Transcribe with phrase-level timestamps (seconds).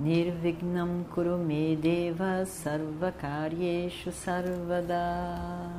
[0.00, 5.70] Nirvignam Kurume Deva Sarvakaryeshu Sarvada.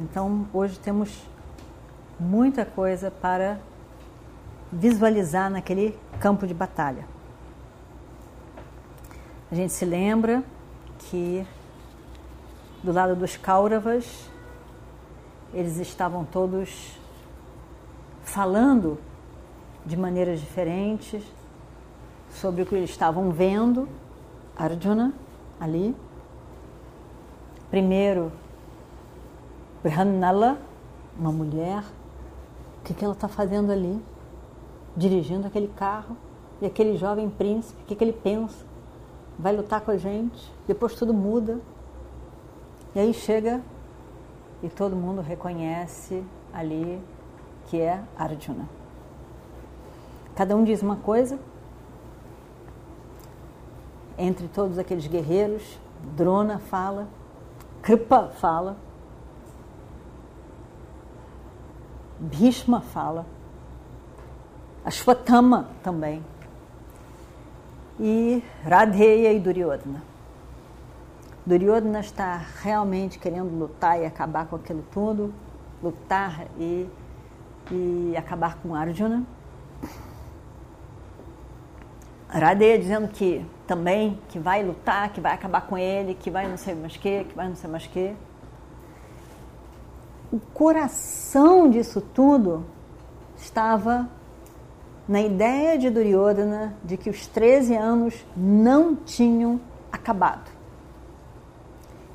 [0.00, 1.22] Então, hoje temos
[2.18, 3.60] muita coisa para
[4.72, 7.06] visualizar naquele campo de batalha.
[9.50, 10.42] A gente se lembra
[10.98, 11.46] que
[12.82, 14.30] do lado dos Kauravas,
[15.52, 16.98] eles estavam todos
[18.22, 18.98] falando
[19.84, 21.22] de maneiras diferentes
[22.32, 23.88] sobre o que eles estavam vendo.
[24.56, 25.12] Arjuna,
[25.60, 25.94] ali.
[27.70, 28.32] Primeiro,
[29.82, 30.58] Brahmanala,
[31.18, 31.82] uma mulher.
[32.78, 34.02] O que, que ela está fazendo ali?
[34.96, 36.16] Dirigindo aquele carro.
[36.60, 38.64] E aquele jovem príncipe, o que, que ele pensa?
[39.38, 40.52] Vai lutar com a gente?
[40.66, 41.60] Depois tudo muda.
[42.94, 43.60] E aí chega
[44.62, 47.02] e todo mundo reconhece ali
[47.66, 48.68] que é Arjuna.
[50.36, 51.38] Cada um diz uma coisa.
[54.18, 55.78] Entre todos aqueles guerreiros,
[56.16, 57.08] Drona fala,
[57.80, 58.76] Kripa fala,
[62.18, 63.26] Bhishma fala,
[64.84, 66.22] Ashwatthama também,
[67.98, 70.02] e Radheya e Duryodhana.
[71.44, 75.32] Duryodhana está realmente querendo lutar e acabar com aquilo tudo,
[75.82, 76.88] lutar e,
[77.70, 79.24] e acabar com Arjuna.
[82.38, 86.56] Radeya dizendo que também que vai lutar, que vai acabar com ele, que vai não
[86.56, 88.14] sei mais que, que vai não sei mais que.
[90.32, 92.64] O coração disso tudo
[93.36, 94.08] estava
[95.06, 99.60] na ideia de Duryodhana de que os 13 anos não tinham
[99.90, 100.50] acabado.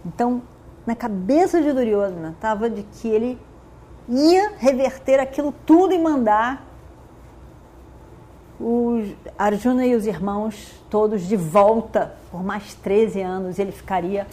[0.04, 0.42] Então,
[0.86, 3.40] na cabeça de Duryodhana estava de que ele
[4.10, 6.67] ia reverter aquilo tudo e mandar
[8.60, 13.60] os Arjuna e os irmãos todos de volta por mais 13 anos.
[13.60, 14.28] Ele ficaria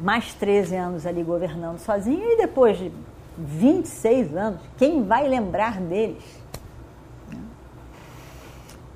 [0.00, 2.92] mais 13 anos ali governando sozinho e depois de
[3.38, 6.22] 26 anos, quem vai lembrar deles?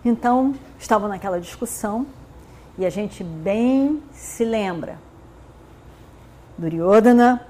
[0.04, 2.06] Então, estavam naquela discussão
[2.78, 4.98] e a gente bem se lembra
[6.58, 7.46] Duryodhana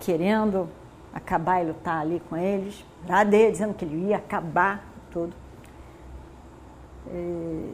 [0.00, 0.68] querendo
[1.12, 5.32] acabar e lutar ali com eles, Radhe dizendo que ele ia acabar tudo.
[7.10, 7.72] E...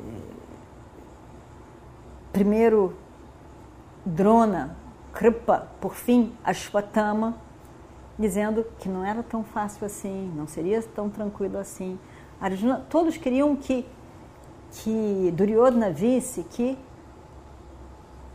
[2.33, 2.97] Primeiro
[4.05, 4.77] Drona,
[5.13, 7.37] Kripa, por fim Ashwatthama,
[8.19, 11.99] dizendo que não era tão fácil assim, não seria tão tranquilo assim.
[12.41, 13.87] Arjuna, todos queriam que,
[14.71, 16.79] que Duryodhana visse que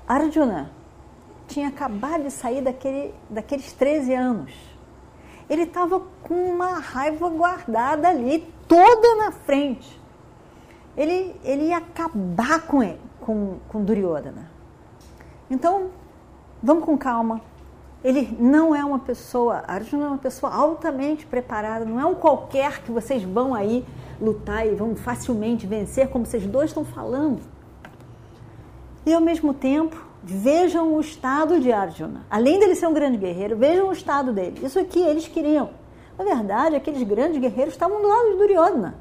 [0.07, 0.71] Arjuna
[1.47, 4.53] tinha acabado de sair daquele, daqueles 13 anos.
[5.49, 9.99] Ele estava com uma raiva guardada ali, toda na frente.
[10.97, 14.49] Ele, ele ia acabar com ele, com, com Duryodhana.
[15.49, 15.89] Então,
[16.61, 17.39] vamos com calma.
[18.03, 22.81] Ele não é uma pessoa, Arjuna é uma pessoa altamente preparada, não é um qualquer
[22.81, 23.85] que vocês vão aí
[24.19, 27.39] lutar e vão facilmente vencer, como vocês dois estão falando.
[29.05, 32.25] E ao mesmo tempo, Vejam o estado de Arjuna.
[32.29, 34.59] Além dele ser um grande guerreiro, vejam o estado dele.
[34.65, 35.69] Isso aqui eles queriam.
[36.17, 38.95] Na verdade, aqueles grandes guerreiros estavam do lado de Duryodhana.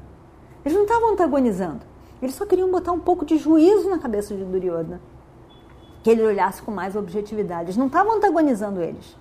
[0.67, 1.79] Eles não estavam antagonizando.
[2.21, 4.99] Eles só queriam botar um pouco de juízo na cabeça de Duryodhana.
[6.03, 7.67] Que ele olhasse com mais objetividade.
[7.67, 9.15] Eles não estavam antagonizando eles.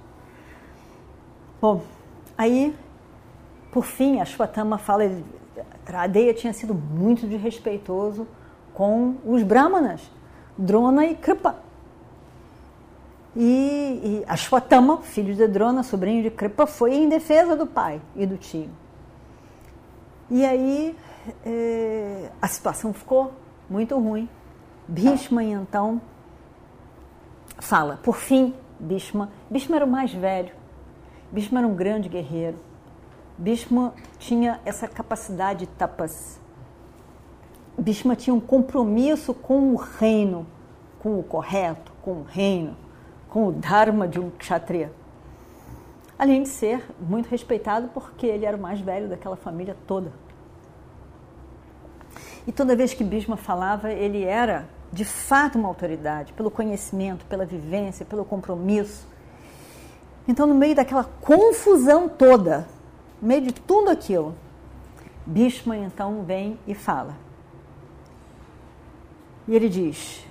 [1.60, 1.82] Bom,
[2.36, 2.74] aí,
[3.70, 5.04] por fim, a Shwatama fala,
[5.86, 8.26] Radeya tinha sido muito desrespeitoso
[8.74, 10.00] com os brahmanas,
[10.58, 11.60] Drona e Kripa.
[13.36, 18.26] E, e Ashwatthama, filho de Drona, sobrinho de Kripa, foi em defesa do pai e
[18.26, 18.68] do tio.
[20.30, 20.96] E aí
[21.44, 23.32] é, a situação ficou
[23.68, 24.28] muito ruim.
[24.88, 26.00] Bhishma, então,
[27.58, 30.52] fala, por fim, Bhishma, Bhishma era o mais velho,
[31.32, 32.56] Bhishma era um grande guerreiro,
[33.36, 36.38] Bhishma tinha essa capacidade de tapas,
[37.76, 40.46] Bhishma tinha um compromisso com o reino,
[41.00, 42.76] com o correto, com o reino
[43.36, 44.90] com o dharma de um kshatriya.
[46.18, 50.12] Além de ser muito respeitado porque ele era o mais velho daquela família toda.
[52.46, 57.44] E toda vez que Bhishma falava, ele era de fato uma autoridade, pelo conhecimento, pela
[57.44, 59.06] vivência, pelo compromisso.
[60.28, 62.66] Então, no meio daquela confusão toda,
[63.20, 64.34] no meio de tudo aquilo,
[65.26, 67.14] Bhishma então vem e fala.
[69.46, 70.24] E ele diz: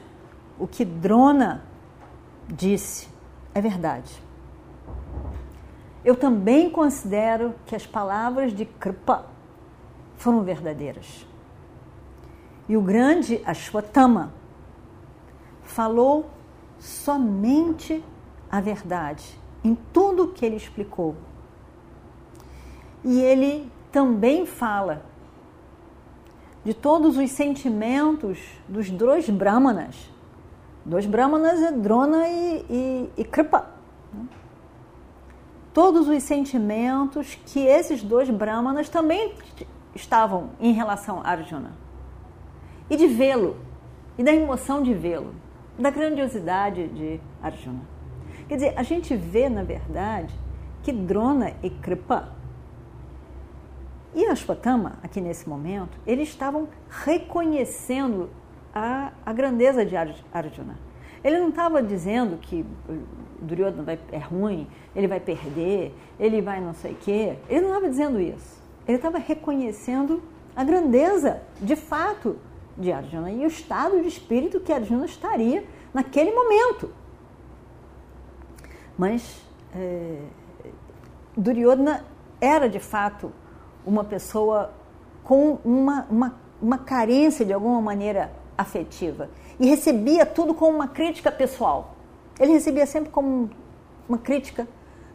[0.58, 1.64] o que Drona
[2.48, 3.10] disse
[3.54, 4.25] é verdade.
[6.06, 9.26] Eu também considero que as palavras de Kripa
[10.16, 11.26] foram verdadeiras.
[12.70, 14.32] E o grande Ashwatthama
[15.64, 16.30] falou
[16.78, 18.04] somente
[18.52, 21.16] a verdade em tudo que ele explicou.
[23.04, 25.04] E ele também fala
[26.64, 29.96] de todos os sentimentos dos dois brahmanas.
[30.86, 33.75] Dois brahmanas é Drona e, e, e Kripa.
[35.76, 39.36] Todos os sentimentos que esses dois brahmanas também
[39.94, 41.74] estavam em relação a Arjuna.
[42.90, 43.58] E de vê-lo,
[44.18, 45.36] e da emoção de vê-lo,
[45.78, 47.82] da grandiosidade de Arjuna.
[48.48, 50.34] Quer dizer, a gente vê, na verdade,
[50.82, 52.30] que Drona e Kripa
[54.14, 56.70] e Ashwatthama, aqui nesse momento, eles estavam
[57.04, 58.30] reconhecendo
[58.74, 60.85] a, a grandeza de Arjuna.
[61.26, 62.64] Ele não estava dizendo que
[63.42, 67.36] Duryodhana vai, é ruim, ele vai perder, ele vai não sei o quê.
[67.50, 68.62] Ele não estava dizendo isso.
[68.88, 70.22] Ele estava reconhecendo
[70.56, 72.38] a grandeza, de fato,
[72.78, 76.92] de Arjuna e o estado de espírito que Arjuna estaria naquele momento.
[78.96, 79.42] Mas
[79.74, 80.20] é,
[81.36, 82.06] Duryodhana
[82.40, 83.32] era, de fato,
[83.84, 84.76] uma pessoa
[85.24, 89.30] com uma, uma, uma carência de alguma maneira afetiva
[89.60, 91.96] e recebia tudo como uma crítica pessoal.
[92.40, 93.50] Ele recebia sempre como
[94.08, 94.68] uma crítica,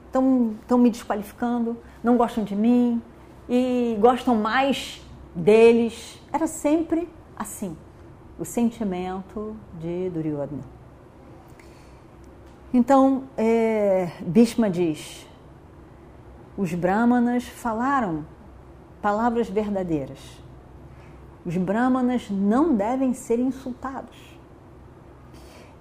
[0.06, 3.00] estão me desqualificando, não gostam de mim
[3.48, 5.00] e gostam mais
[5.34, 6.20] deles.
[6.32, 7.76] Era sempre assim,
[8.38, 10.62] o sentimento de Duryodhana.
[12.72, 15.26] Então, é, Bhishma diz:
[16.56, 18.24] os brahmanas falaram
[19.02, 20.18] palavras verdadeiras.
[21.44, 24.16] Os brahmanas não devem ser insultados.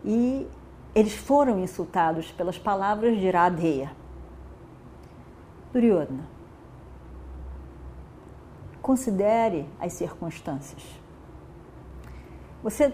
[0.04, 0.48] E
[0.96, 3.92] eles foram insultados pelas palavras de Radheya.
[5.72, 6.28] Duryodhana,
[8.82, 10.84] considere as circunstâncias.
[12.64, 12.92] Você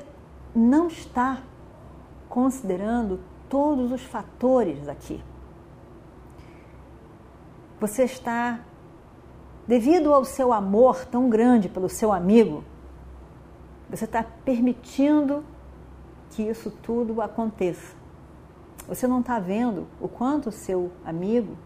[0.54, 1.42] não está
[2.28, 3.20] considerando
[3.50, 5.24] todos os fatores aqui.
[7.80, 8.60] Você está
[9.68, 12.64] devido ao seu amor tão grande pelo seu amigo,
[13.90, 15.44] você está permitindo
[16.32, 17.96] que isso tudo aconteça.
[18.88, 21.58] Você não está vendo o quanto o seu amigo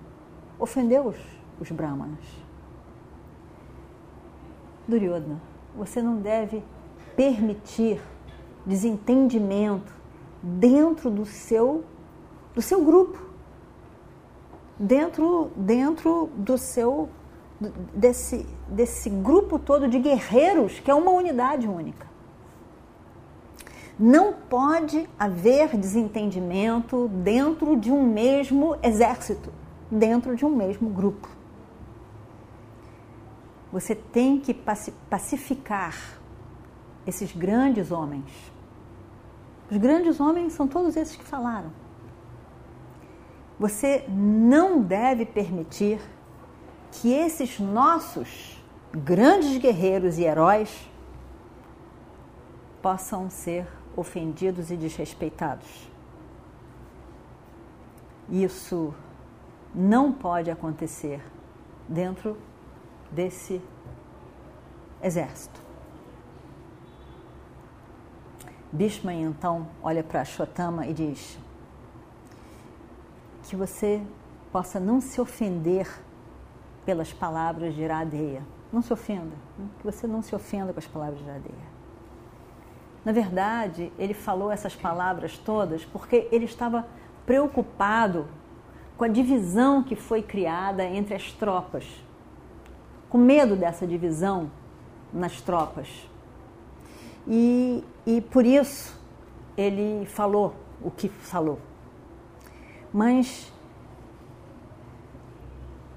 [0.57, 1.17] ofendeu os,
[1.59, 2.19] os brahmanas.
[4.87, 5.41] Duryodhana,
[5.75, 6.63] você não deve
[7.15, 8.01] permitir
[8.65, 9.93] desentendimento
[10.41, 11.83] dentro do seu
[12.55, 13.21] do seu grupo,
[14.77, 17.09] dentro dentro do seu
[17.93, 22.07] desse, desse grupo todo de guerreiros que é uma unidade única.
[23.99, 29.51] Não pode haver desentendimento dentro de um mesmo exército,
[29.91, 31.27] dentro de um mesmo grupo.
[33.73, 35.95] Você tem que pacificar
[37.05, 38.31] esses grandes homens.
[39.69, 41.71] Os grandes homens são todos esses que falaram.
[43.59, 45.99] Você não deve permitir
[46.91, 50.89] que esses nossos grandes guerreiros e heróis
[52.81, 55.89] possam ser ofendidos e desrespeitados.
[58.29, 58.93] Isso
[59.73, 61.21] não pode acontecer
[61.87, 62.37] dentro
[63.11, 63.61] desse
[65.01, 65.59] exército.
[68.71, 71.39] Bhishma então olha para Shotama e diz
[73.43, 74.01] que você
[74.51, 75.87] possa não se ofender
[76.89, 78.41] pelas palavras de Iradeia.
[78.73, 79.67] Não se ofenda, né?
[79.77, 81.69] que você não se ofenda com as palavras de Iradeia.
[83.05, 86.87] Na verdade, ele falou essas palavras todas porque ele estava
[87.27, 88.25] preocupado
[88.97, 91.85] com a divisão que foi criada entre as tropas,
[93.07, 94.49] com medo dessa divisão
[95.13, 96.09] nas tropas.
[97.27, 98.99] E, e por isso
[99.55, 101.59] ele falou o que falou.
[102.91, 103.53] Mas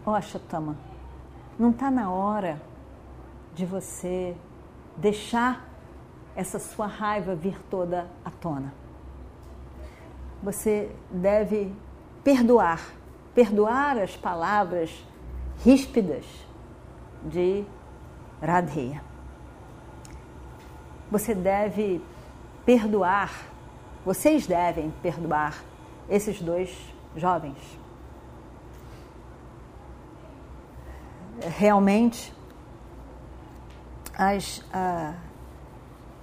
[0.04, 0.76] Ó, oh, Chatama,
[1.56, 2.60] não está na hora
[3.54, 4.36] de você
[4.96, 5.64] deixar
[6.34, 8.74] essa sua raiva vir toda à tona.
[10.42, 11.72] Você deve
[12.24, 12.80] perdoar,
[13.32, 15.06] perdoar as palavras
[15.64, 16.24] ríspidas
[17.22, 17.64] de
[18.42, 19.04] Radheya.
[21.12, 22.02] Você deve
[22.66, 23.30] perdoar,
[24.04, 25.62] vocês devem perdoar
[26.08, 26.76] esses dois
[27.14, 27.81] jovens.
[31.48, 32.32] Realmente,
[34.16, 34.62] as,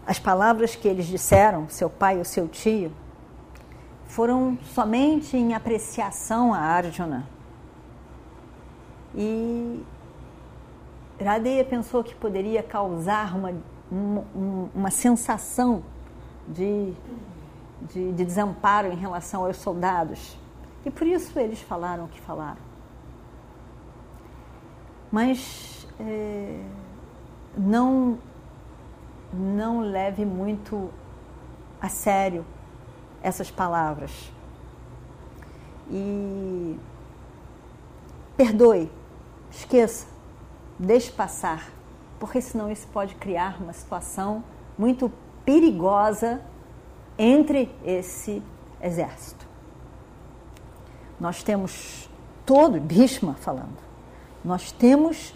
[0.06, 2.92] as palavras que eles disseram, seu pai o seu tio,
[4.06, 7.28] foram somente em apreciação a Arjuna.
[9.16, 9.84] E
[11.24, 13.54] Radeya pensou que poderia causar uma,
[13.92, 14.26] uma,
[14.74, 15.84] uma sensação
[16.48, 16.94] de,
[17.82, 20.38] de, de, desamparo em relação aos soldados.
[20.86, 22.69] E por isso eles falaram o que falaram.
[25.12, 26.60] Mas é,
[27.58, 28.20] não,
[29.34, 30.90] não leve muito
[31.82, 32.46] a sério
[33.22, 34.32] essas palavras.
[35.90, 36.80] E
[38.38, 38.92] perdoe,
[39.52, 40.08] esqueça,
[40.78, 41.72] deixe passar,
[42.20, 44.44] porque senão isso pode criar uma situação
[44.78, 45.12] muito
[45.44, 46.42] perigosa
[47.18, 48.42] entre esse
[48.82, 49.48] exército.
[51.20, 52.10] Nós temos
[52.46, 53.89] todo, Bhishma falando,
[54.44, 55.34] nós temos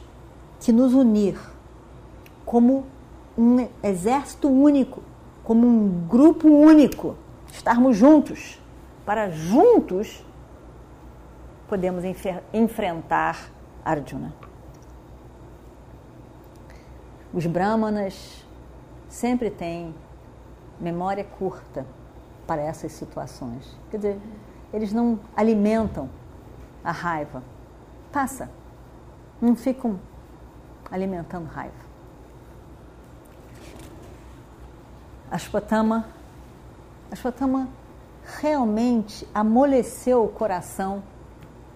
[0.59, 1.39] que nos unir
[2.45, 2.85] como
[3.37, 5.01] um exército único,
[5.43, 7.15] como um grupo único,
[7.51, 8.61] estarmos juntos,
[9.05, 10.23] para juntos
[11.67, 12.03] podemos
[12.53, 13.49] enfrentar
[13.83, 14.33] Arjuna.
[17.33, 18.45] Os brahmanas
[19.09, 19.93] sempre têm
[20.79, 21.85] memória curta
[22.45, 23.75] para essas situações.
[23.89, 24.19] Quer dizer,
[24.71, 26.09] eles não alimentam
[26.83, 27.41] a raiva.
[28.11, 28.49] Passa.
[29.41, 29.99] Não ficam
[30.89, 31.83] alimentando raiva.
[35.29, 36.05] Ashwatthama,
[37.11, 37.67] Ashwatthama
[38.39, 41.03] realmente amoleceu o coração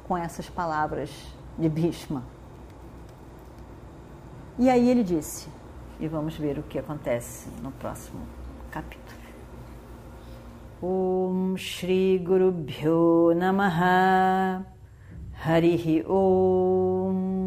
[0.08, 1.10] com essas palavras
[1.58, 2.24] de Bhishma.
[4.60, 5.50] E aí ele disse,
[6.00, 8.22] e vamos ver o que acontece no próximo
[8.72, 9.18] capítulo.
[10.82, 14.64] Om Shri Guru Bhyo Namaha
[15.44, 17.47] Harihi Om